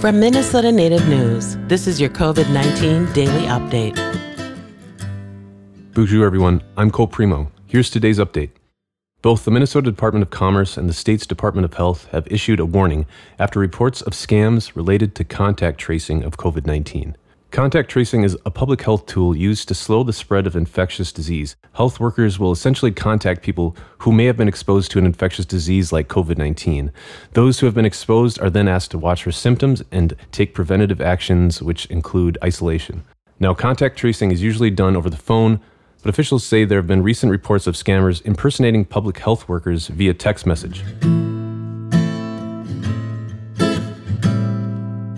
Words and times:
From 0.00 0.20
Minnesota 0.20 0.70
Native 0.70 1.08
News, 1.08 1.56
this 1.68 1.86
is 1.86 1.98
your 1.98 2.10
COVID 2.10 2.52
19 2.52 3.10
daily 3.14 3.46
update. 3.46 3.96
Boozhoo, 5.92 6.22
everyone. 6.22 6.62
I'm 6.76 6.90
Cole 6.90 7.08
Premo. 7.08 7.50
Here's 7.66 7.88
today's 7.88 8.18
update. 8.18 8.50
Both 9.22 9.46
the 9.46 9.50
Minnesota 9.50 9.90
Department 9.90 10.22
of 10.22 10.28
Commerce 10.28 10.76
and 10.76 10.86
the 10.86 10.92
state's 10.92 11.26
Department 11.26 11.64
of 11.64 11.72
Health 11.74 12.08
have 12.12 12.28
issued 12.30 12.60
a 12.60 12.66
warning 12.66 13.06
after 13.38 13.58
reports 13.58 14.02
of 14.02 14.12
scams 14.12 14.76
related 14.76 15.14
to 15.14 15.24
contact 15.24 15.78
tracing 15.80 16.24
of 16.24 16.36
COVID 16.36 16.66
19. 16.66 17.16
Contact 17.52 17.88
tracing 17.88 18.22
is 18.22 18.36
a 18.44 18.50
public 18.50 18.82
health 18.82 19.06
tool 19.06 19.34
used 19.34 19.68
to 19.68 19.74
slow 19.74 20.02
the 20.02 20.12
spread 20.12 20.46
of 20.46 20.56
infectious 20.56 21.12
disease. 21.12 21.56
Health 21.74 22.00
workers 22.00 22.38
will 22.38 22.52
essentially 22.52 22.90
contact 22.90 23.42
people 23.42 23.76
who 23.98 24.12
may 24.12 24.26
have 24.26 24.36
been 24.36 24.48
exposed 24.48 24.90
to 24.90 24.98
an 24.98 25.06
infectious 25.06 25.46
disease 25.46 25.92
like 25.92 26.08
COVID 26.08 26.36
19. 26.36 26.92
Those 27.32 27.60
who 27.60 27.66
have 27.66 27.74
been 27.74 27.86
exposed 27.86 28.40
are 28.40 28.50
then 28.50 28.68
asked 28.68 28.90
to 28.90 28.98
watch 28.98 29.22
for 29.22 29.32
symptoms 29.32 29.82
and 29.90 30.16
take 30.32 30.54
preventative 30.54 31.00
actions, 31.00 31.62
which 31.62 31.86
include 31.86 32.36
isolation. 32.44 33.04
Now, 33.38 33.54
contact 33.54 33.96
tracing 33.96 34.32
is 34.32 34.42
usually 34.42 34.70
done 34.70 34.96
over 34.96 35.08
the 35.08 35.16
phone, 35.16 35.60
but 36.02 36.10
officials 36.10 36.44
say 36.44 36.64
there 36.64 36.78
have 36.78 36.86
been 36.86 37.02
recent 37.02 37.30
reports 37.30 37.66
of 37.66 37.74
scammers 37.74 38.24
impersonating 38.26 38.84
public 38.84 39.18
health 39.18 39.48
workers 39.48 39.86
via 39.88 40.14
text 40.14 40.46
message. 40.46 40.82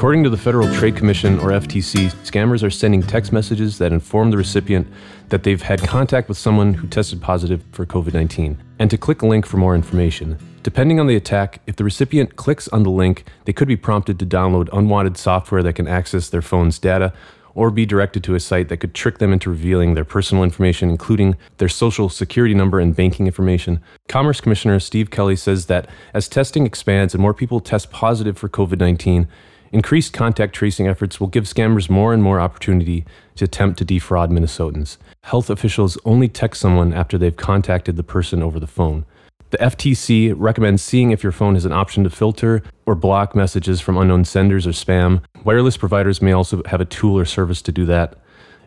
According 0.00 0.24
to 0.24 0.30
the 0.30 0.38
Federal 0.38 0.66
Trade 0.72 0.96
Commission, 0.96 1.38
or 1.40 1.48
FTC, 1.48 2.10
scammers 2.24 2.62
are 2.62 2.70
sending 2.70 3.02
text 3.02 3.34
messages 3.34 3.76
that 3.76 3.92
inform 3.92 4.30
the 4.30 4.38
recipient 4.38 4.88
that 5.28 5.42
they've 5.42 5.60
had 5.60 5.82
contact 5.82 6.26
with 6.26 6.38
someone 6.38 6.72
who 6.72 6.88
tested 6.88 7.20
positive 7.20 7.62
for 7.72 7.84
COVID 7.84 8.14
19 8.14 8.62
and 8.78 8.90
to 8.90 8.96
click 8.96 9.20
a 9.20 9.26
link 9.26 9.44
for 9.44 9.58
more 9.58 9.74
information. 9.74 10.38
Depending 10.62 11.00
on 11.00 11.06
the 11.06 11.16
attack, 11.16 11.60
if 11.66 11.76
the 11.76 11.84
recipient 11.84 12.36
clicks 12.36 12.66
on 12.68 12.82
the 12.82 12.88
link, 12.88 13.24
they 13.44 13.52
could 13.52 13.68
be 13.68 13.76
prompted 13.76 14.18
to 14.20 14.24
download 14.24 14.70
unwanted 14.72 15.18
software 15.18 15.62
that 15.62 15.74
can 15.74 15.86
access 15.86 16.30
their 16.30 16.40
phone's 16.40 16.78
data 16.78 17.12
or 17.54 17.70
be 17.70 17.84
directed 17.84 18.24
to 18.24 18.34
a 18.34 18.40
site 18.40 18.70
that 18.70 18.78
could 18.78 18.94
trick 18.94 19.18
them 19.18 19.34
into 19.34 19.50
revealing 19.50 19.92
their 19.92 20.04
personal 20.06 20.42
information, 20.42 20.88
including 20.88 21.36
their 21.58 21.68
social 21.68 22.08
security 22.08 22.54
number 22.54 22.80
and 22.80 22.96
banking 22.96 23.26
information. 23.26 23.82
Commerce 24.08 24.40
Commissioner 24.40 24.80
Steve 24.80 25.10
Kelley 25.10 25.36
says 25.36 25.66
that 25.66 25.90
as 26.14 26.26
testing 26.26 26.64
expands 26.64 27.12
and 27.12 27.20
more 27.20 27.34
people 27.34 27.60
test 27.60 27.90
positive 27.90 28.38
for 28.38 28.48
COVID 28.48 28.78
19, 28.78 29.28
Increased 29.72 30.12
contact 30.12 30.52
tracing 30.52 30.88
efforts 30.88 31.20
will 31.20 31.28
give 31.28 31.44
scammers 31.44 31.88
more 31.88 32.12
and 32.12 32.22
more 32.22 32.40
opportunity 32.40 33.04
to 33.36 33.44
attempt 33.44 33.78
to 33.78 33.84
defraud 33.84 34.30
Minnesotans. 34.30 34.96
Health 35.22 35.48
officials 35.48 35.96
only 36.04 36.28
text 36.28 36.60
someone 36.60 36.92
after 36.92 37.16
they've 37.16 37.36
contacted 37.36 37.96
the 37.96 38.02
person 38.02 38.42
over 38.42 38.58
the 38.58 38.66
phone. 38.66 39.04
The 39.50 39.58
FTC 39.58 40.34
recommends 40.36 40.82
seeing 40.82 41.12
if 41.12 41.22
your 41.22 41.32
phone 41.32 41.54
has 41.54 41.64
an 41.64 41.72
option 41.72 42.02
to 42.02 42.10
filter 42.10 42.62
or 42.84 42.96
block 42.96 43.36
messages 43.36 43.80
from 43.80 43.96
unknown 43.96 44.24
senders 44.24 44.66
or 44.66 44.70
spam. 44.70 45.22
Wireless 45.44 45.76
providers 45.76 46.20
may 46.20 46.32
also 46.32 46.62
have 46.66 46.80
a 46.80 46.84
tool 46.84 47.16
or 47.16 47.24
service 47.24 47.62
to 47.62 47.72
do 47.72 47.84
that. 47.86 48.16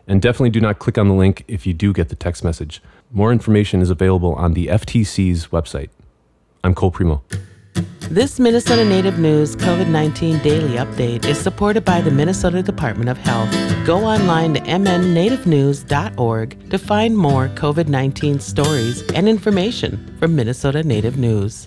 And 0.06 0.20
definitely 0.20 0.50
do 0.50 0.60
not 0.60 0.78
click 0.78 0.98
on 0.98 1.08
the 1.08 1.14
link 1.14 1.44
if 1.48 1.66
you 1.66 1.74
do 1.74 1.92
get 1.92 2.08
the 2.08 2.16
text 2.16 2.44
message. 2.44 2.82
More 3.10 3.32
information 3.32 3.80
is 3.82 3.90
available 3.90 4.34
on 4.34 4.54
the 4.54 4.68
FTC's 4.68 5.48
website. 5.48 5.90
I'm 6.62 6.74
Cole 6.74 6.92
Premo. 6.92 7.22
This 8.10 8.38
Minnesota 8.38 8.84
Native 8.84 9.18
News 9.18 9.56
COVID 9.56 9.88
19 9.88 10.40
daily 10.40 10.76
update 10.76 11.24
is 11.24 11.38
supported 11.38 11.86
by 11.86 12.02
the 12.02 12.10
Minnesota 12.10 12.62
Department 12.62 13.08
of 13.08 13.16
Health. 13.16 13.50
Go 13.86 14.04
online 14.04 14.52
to 14.54 14.60
mnnativenews.org 14.60 16.70
to 16.70 16.78
find 16.78 17.16
more 17.16 17.48
COVID 17.48 17.88
19 17.88 18.40
stories 18.40 19.00
and 19.12 19.26
information 19.26 20.14
from 20.18 20.36
Minnesota 20.36 20.82
Native 20.82 21.16
News. 21.16 21.66